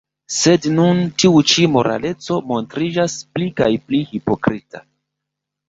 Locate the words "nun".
0.77-1.01